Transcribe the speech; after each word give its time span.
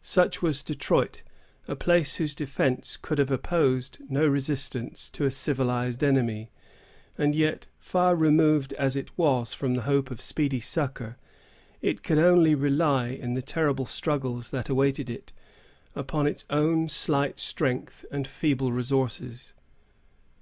Such 0.00 0.40
was 0.40 0.62
Detroit,——a 0.62 1.76
place 1.76 2.14
whose 2.14 2.34
defences 2.34 2.96
could 2.96 3.18
have 3.18 3.30
opposed 3.30 3.98
no 4.08 4.26
resistance 4.26 5.10
to 5.10 5.26
a 5.26 5.30
civilized 5.30 6.02
enemy; 6.02 6.50
and 7.18 7.34
yet, 7.34 7.66
far 7.78 8.16
removed 8.16 8.72
as 8.78 8.96
it 8.96 9.10
was 9.18 9.52
from 9.52 9.74
the 9.74 9.82
hope 9.82 10.10
of 10.10 10.22
speedy 10.22 10.58
succor, 10.58 11.18
it 11.82 12.02
could 12.02 12.16
only 12.18 12.54
rely, 12.54 13.08
in 13.08 13.34
the 13.34 13.42
terrible 13.42 13.84
struggles 13.84 14.48
that 14.52 14.70
awaited 14.70 15.10
it, 15.10 15.34
upon 15.94 16.26
its 16.26 16.46
own 16.48 16.88
slight 16.88 17.38
strength 17.38 18.06
and 18.10 18.26
feeble 18.26 18.72
resources. 18.72 19.52